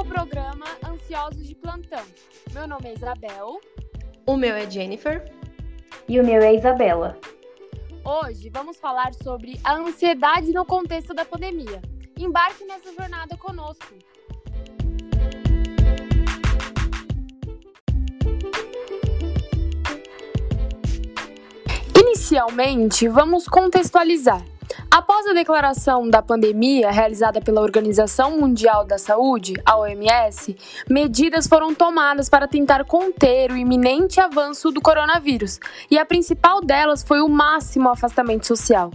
o 0.00 0.04
programa 0.04 0.64
Ansiosos 0.82 1.46
de 1.46 1.54
Plantão. 1.54 2.02
Meu 2.54 2.66
nome 2.66 2.88
é 2.88 2.94
Isabel. 2.94 3.60
O 4.24 4.34
meu 4.34 4.54
é 4.54 4.68
Jennifer. 4.68 5.30
E 6.08 6.18
o 6.18 6.24
meu 6.24 6.40
é 6.40 6.54
Isabela. 6.54 7.18
Hoje 8.02 8.48
vamos 8.48 8.78
falar 8.78 9.12
sobre 9.12 9.60
a 9.62 9.74
ansiedade 9.74 10.52
no 10.52 10.64
contexto 10.64 11.12
da 11.12 11.26
pandemia. 11.26 11.82
Embarque 12.18 12.64
nessa 12.64 12.90
jornada 12.94 13.36
conosco. 13.36 13.94
Inicialmente, 21.94 23.06
vamos 23.06 23.46
contextualizar. 23.46 24.42
Após 24.92 25.24
a 25.28 25.32
declaração 25.32 26.10
da 26.10 26.20
pandemia 26.20 26.90
realizada 26.90 27.40
pela 27.40 27.60
Organização 27.60 28.40
Mundial 28.40 28.84
da 28.84 28.98
Saúde, 28.98 29.54
a 29.64 29.78
OMS, 29.78 30.56
medidas 30.88 31.46
foram 31.46 31.72
tomadas 31.72 32.28
para 32.28 32.48
tentar 32.48 32.84
conter 32.84 33.52
o 33.52 33.56
iminente 33.56 34.18
avanço 34.18 34.72
do 34.72 34.80
coronavírus, 34.80 35.60
e 35.88 35.96
a 35.96 36.04
principal 36.04 36.60
delas 36.60 37.04
foi 37.04 37.20
o 37.20 37.28
máximo 37.28 37.88
afastamento 37.88 38.48
social. 38.48 38.90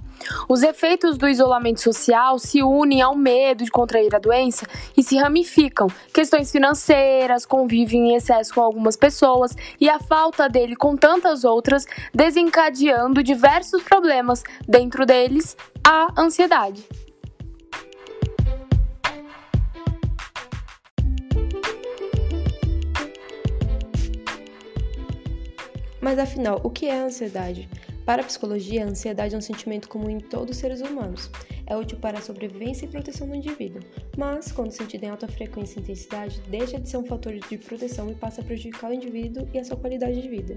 Os 0.49 0.63
efeitos 0.63 1.17
do 1.17 1.29
isolamento 1.29 1.81
social 1.81 2.39
se 2.39 2.61
unem 2.61 3.01
ao 3.01 3.15
medo 3.15 3.63
de 3.63 3.71
contrair 3.71 4.13
a 4.15 4.19
doença 4.19 4.65
e 4.97 5.03
se 5.03 5.17
ramificam. 5.17 5.87
Questões 6.13 6.51
financeiras, 6.51 7.45
convívio 7.45 7.97
em 7.97 8.15
excesso 8.15 8.53
com 8.53 8.61
algumas 8.61 8.97
pessoas 8.97 9.55
e 9.79 9.89
a 9.89 9.99
falta 9.99 10.49
dele 10.49 10.75
com 10.75 10.97
tantas 10.97 11.45
outras, 11.45 11.85
desencadeando 12.13 13.23
diversos 13.23 13.81
problemas, 13.83 14.43
dentro 14.67 15.05
deles 15.05 15.55
a 15.87 16.07
ansiedade. 16.19 16.83
Mas 26.01 26.17
afinal, 26.17 26.59
o 26.63 26.71
que 26.71 26.87
é 26.87 26.99
a 26.99 27.05
ansiedade? 27.05 27.69
Para 28.03 28.23
a 28.23 28.25
psicologia, 28.25 28.83
a 28.83 28.87
ansiedade 28.87 29.35
é 29.35 29.37
um 29.37 29.41
sentimento 29.41 29.87
comum 29.87 30.09
em 30.09 30.19
todos 30.19 30.55
os 30.55 30.57
seres 30.57 30.81
humanos. 30.81 31.29
É 31.67 31.75
útil 31.75 31.99
para 31.99 32.17
a 32.17 32.21
sobrevivência 32.21 32.85
e 32.85 32.89
proteção 32.89 33.27
do 33.27 33.35
indivíduo, 33.35 33.81
mas, 34.17 34.51
quando 34.51 34.71
sentido 34.71 35.03
em 35.03 35.09
alta 35.09 35.27
frequência 35.27 35.79
e 35.79 35.83
intensidade, 35.83 36.41
deixa 36.47 36.79
de 36.79 36.89
ser 36.89 36.97
um 36.97 37.05
fator 37.05 37.33
de 37.33 37.57
proteção 37.59 38.09
e 38.09 38.15
passa 38.15 38.41
a 38.41 38.43
prejudicar 38.43 38.89
o 38.89 38.93
indivíduo 38.93 39.47
e 39.53 39.59
a 39.59 39.63
sua 39.63 39.77
qualidade 39.77 40.21
de 40.21 40.29
vida. 40.29 40.55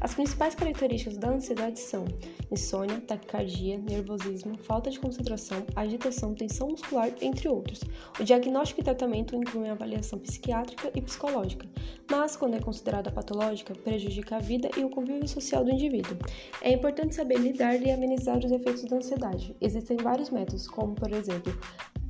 As 0.00 0.14
principais 0.14 0.54
características 0.54 1.16
da 1.16 1.30
ansiedade 1.30 1.78
são 1.78 2.04
insônia, 2.50 3.00
taquicardia, 3.00 3.78
nervosismo, 3.78 4.56
falta 4.58 4.90
de 4.90 4.98
concentração, 5.00 5.64
agitação, 5.74 6.34
tensão 6.34 6.68
muscular, 6.68 7.10
entre 7.20 7.48
outros. 7.48 7.80
O 8.18 8.24
diagnóstico 8.24 8.80
e 8.80 8.84
tratamento 8.84 9.34
incluem 9.34 9.70
avaliação 9.70 10.18
psiquiátrica 10.18 10.90
e 10.94 11.00
psicológica, 11.00 11.66
mas, 12.10 12.36
quando 12.36 12.54
é 12.54 12.60
considerada 12.60 13.10
patológica, 13.10 13.74
prejudica 13.74 14.36
a 14.36 14.40
vida 14.40 14.70
e 14.76 14.84
o 14.84 14.90
convívio 14.90 15.26
social 15.26 15.64
do 15.64 15.70
indivíduo. 15.70 16.16
É 16.60 16.72
importante 16.72 17.14
saber 17.14 17.38
lidar 17.38 17.80
e 17.80 17.90
amenizar 17.90 18.38
os 18.38 18.52
efeitos 18.52 18.84
da 18.84 18.96
ansiedade. 18.96 19.56
Existem 19.60 19.96
vários 19.96 20.30
métodos, 20.30 20.68
como, 20.68 20.94
por 20.94 21.12
exemplo, 21.12 21.56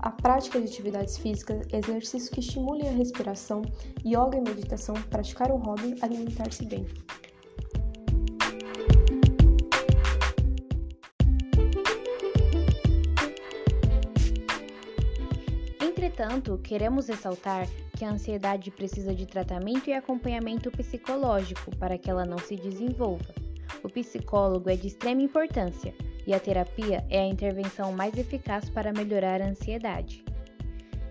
a 0.00 0.10
prática 0.10 0.60
de 0.60 0.66
atividades 0.66 1.16
físicas, 1.16 1.66
exercícios 1.72 2.28
que 2.28 2.40
estimulem 2.40 2.88
a 2.88 2.92
respiração, 2.92 3.62
yoga 4.04 4.36
e 4.36 4.40
meditação, 4.40 4.94
praticar 5.08 5.50
um 5.50 5.56
hobby, 5.56 5.94
alimentar-se 6.02 6.66
bem. 6.66 6.84
Entretanto, 16.14 16.60
queremos 16.62 17.08
ressaltar 17.08 17.66
que 17.98 18.04
a 18.04 18.10
ansiedade 18.10 18.70
precisa 18.70 19.12
de 19.12 19.26
tratamento 19.26 19.90
e 19.90 19.92
acompanhamento 19.92 20.70
psicológico 20.70 21.74
para 21.76 21.98
que 21.98 22.08
ela 22.08 22.24
não 22.24 22.38
se 22.38 22.54
desenvolva. 22.54 23.34
O 23.82 23.88
psicólogo 23.88 24.70
é 24.70 24.76
de 24.76 24.86
extrema 24.86 25.22
importância 25.22 25.92
e 26.24 26.32
a 26.32 26.38
terapia 26.38 27.04
é 27.10 27.18
a 27.18 27.26
intervenção 27.26 27.90
mais 27.90 28.16
eficaz 28.16 28.70
para 28.70 28.92
melhorar 28.92 29.42
a 29.42 29.48
ansiedade. 29.48 30.24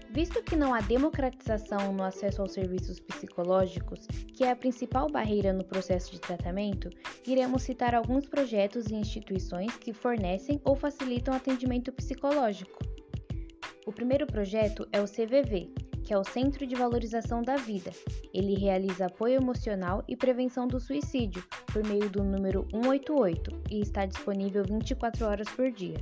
Visto 0.09 0.41
que 0.41 0.55
não 0.55 0.73
há 0.73 0.79
democratização 0.79 1.91
no 1.91 2.03
acesso 2.03 2.41
aos 2.41 2.53
serviços 2.53 3.01
psicológicos, 3.01 4.07
que 4.37 4.45
é 4.45 4.51
a 4.51 4.55
principal 4.55 5.09
barreira 5.09 5.51
no 5.51 5.65
processo 5.65 6.13
de 6.13 6.21
tratamento, 6.21 6.89
iremos 7.27 7.63
citar 7.63 7.93
alguns 7.93 8.25
projetos 8.25 8.87
e 8.87 8.95
instituições 8.95 9.75
que 9.75 9.91
fornecem 9.91 10.61
ou 10.63 10.77
facilitam 10.77 11.33
atendimento 11.33 11.91
psicológico. 11.91 12.92
O 13.85 13.91
primeiro 13.91 14.25
projeto 14.25 14.87
é 14.93 15.01
o 15.01 15.05
CVV, 15.05 15.69
que 16.05 16.13
é 16.13 16.17
o 16.17 16.23
Centro 16.23 16.65
de 16.65 16.73
Valorização 16.73 17.41
da 17.41 17.57
Vida. 17.57 17.91
Ele 18.33 18.55
realiza 18.55 19.07
apoio 19.07 19.35
emocional 19.35 20.03
e 20.07 20.15
prevenção 20.15 20.67
do 20.67 20.79
suicídio 20.79 21.43
por 21.65 21.85
meio 21.85 22.09
do 22.09 22.23
número 22.23 22.65
188 22.71 23.63
e 23.69 23.81
está 23.81 24.05
disponível 24.05 24.63
24 24.63 25.25
horas 25.25 25.49
por 25.49 25.69
dia. 25.69 25.97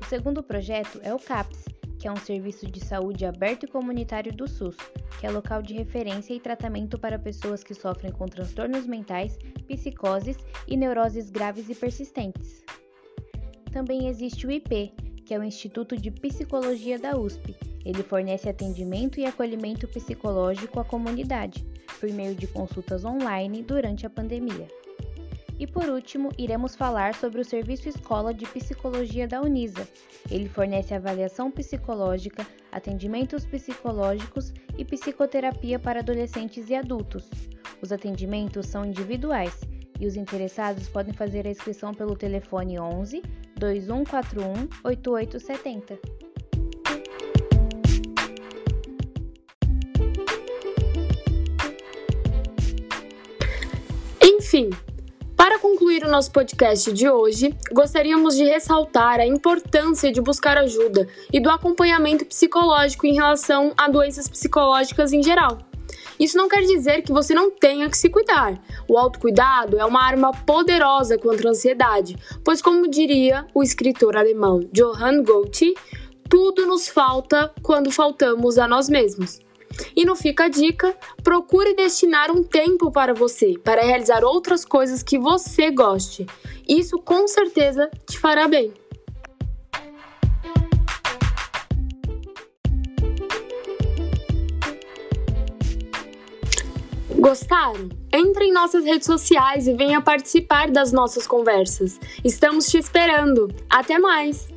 O 0.00 0.04
segundo 0.06 0.42
projeto 0.42 0.98
é 1.04 1.14
o 1.14 1.18
CAPS, 1.18 1.64
que 1.96 2.08
é 2.08 2.12
um 2.12 2.16
serviço 2.16 2.66
de 2.66 2.84
saúde 2.84 3.24
aberto 3.24 3.64
e 3.64 3.68
comunitário 3.68 4.32
do 4.32 4.48
SUS, 4.48 4.76
que 5.20 5.26
é 5.26 5.30
local 5.30 5.62
de 5.62 5.74
referência 5.74 6.34
e 6.34 6.40
tratamento 6.40 6.98
para 6.98 7.20
pessoas 7.20 7.62
que 7.62 7.74
sofrem 7.74 8.10
com 8.10 8.26
transtornos 8.26 8.84
mentais, 8.84 9.38
psicoses 9.68 10.36
e 10.66 10.76
neuroses 10.76 11.30
graves 11.30 11.68
e 11.68 11.74
persistentes. 11.74 12.64
Também 13.72 14.08
existe 14.08 14.46
o 14.46 14.50
IP, 14.50 14.92
que 15.28 15.34
é 15.34 15.38
o 15.38 15.44
Instituto 15.44 15.94
de 15.94 16.10
Psicologia 16.10 16.98
da 16.98 17.14
USP. 17.14 17.54
Ele 17.84 18.02
fornece 18.02 18.48
atendimento 18.48 19.20
e 19.20 19.26
acolhimento 19.26 19.86
psicológico 19.86 20.80
à 20.80 20.84
comunidade, 20.86 21.66
por 22.00 22.10
meio 22.10 22.34
de 22.34 22.46
consultas 22.46 23.04
online 23.04 23.62
durante 23.62 24.06
a 24.06 24.10
pandemia. 24.10 24.66
E 25.58 25.66
por 25.66 25.86
último, 25.90 26.30
iremos 26.38 26.74
falar 26.74 27.14
sobre 27.14 27.42
o 27.42 27.44
Serviço 27.44 27.90
Escola 27.90 28.32
de 28.32 28.46
Psicologia 28.46 29.28
da 29.28 29.42
Unisa. 29.42 29.86
Ele 30.30 30.48
fornece 30.48 30.94
avaliação 30.94 31.50
psicológica, 31.50 32.46
atendimentos 32.72 33.44
psicológicos 33.44 34.54
e 34.78 34.84
psicoterapia 34.84 35.78
para 35.78 36.00
adolescentes 36.00 36.70
e 36.70 36.74
adultos. 36.74 37.28
Os 37.82 37.92
atendimentos 37.92 38.66
são 38.66 38.82
individuais 38.82 39.60
e 40.00 40.06
os 40.06 40.16
interessados 40.16 40.88
podem 40.88 41.12
fazer 41.12 41.46
a 41.46 41.50
inscrição 41.50 41.92
pelo 41.92 42.16
telefone 42.16 42.80
11 42.80 43.20
2141 43.58 44.68
8870. 44.84 45.98
Enfim, 54.22 54.70
para 55.36 55.58
concluir 55.58 56.04
o 56.04 56.10
nosso 56.10 56.32
podcast 56.32 56.92
de 56.92 57.08
hoje, 57.08 57.54
gostaríamos 57.72 58.34
de 58.34 58.44
ressaltar 58.44 59.20
a 59.20 59.26
importância 59.26 60.10
de 60.10 60.20
buscar 60.20 60.56
ajuda 60.56 61.06
e 61.32 61.38
do 61.38 61.50
acompanhamento 61.50 62.24
psicológico 62.24 63.06
em 63.06 63.14
relação 63.14 63.72
a 63.76 63.88
doenças 63.88 64.26
psicológicas 64.26 65.12
em 65.12 65.22
geral. 65.22 65.67
Isso 66.18 66.36
não 66.36 66.48
quer 66.48 66.62
dizer 66.62 67.02
que 67.02 67.12
você 67.12 67.32
não 67.32 67.50
tenha 67.50 67.88
que 67.88 67.96
se 67.96 68.08
cuidar. 68.08 68.60
O 68.88 68.98
autocuidado 68.98 69.78
é 69.78 69.84
uma 69.84 70.02
arma 70.02 70.32
poderosa 70.32 71.16
contra 71.16 71.48
a 71.48 71.50
ansiedade, 71.50 72.16
pois, 72.44 72.60
como 72.60 72.88
diria 72.88 73.46
o 73.54 73.62
escritor 73.62 74.16
alemão 74.16 74.60
Johann 74.72 75.22
Goethe, 75.22 75.74
tudo 76.28 76.66
nos 76.66 76.88
falta 76.88 77.52
quando 77.62 77.90
faltamos 77.90 78.58
a 78.58 78.68
nós 78.68 78.88
mesmos. 78.88 79.40
E 79.94 80.04
não 80.04 80.16
fica 80.16 80.44
a 80.44 80.48
dica, 80.48 80.96
procure 81.22 81.74
destinar 81.74 82.30
um 82.30 82.42
tempo 82.42 82.90
para 82.90 83.14
você, 83.14 83.54
para 83.62 83.82
realizar 83.82 84.24
outras 84.24 84.64
coisas 84.64 85.02
que 85.02 85.18
você 85.18 85.70
goste. 85.70 86.26
Isso 86.68 86.98
com 86.98 87.26
certeza 87.28 87.88
te 88.06 88.18
fará 88.18 88.48
bem. 88.48 88.72
Gostaram? 97.18 97.88
Entre 98.12 98.44
em 98.44 98.52
nossas 98.52 98.84
redes 98.84 99.06
sociais 99.06 99.66
e 99.66 99.74
venha 99.74 100.00
participar 100.00 100.70
das 100.70 100.92
nossas 100.92 101.26
conversas. 101.26 101.98
Estamos 102.24 102.66
te 102.66 102.78
esperando. 102.78 103.48
Até 103.68 103.98
mais! 103.98 104.48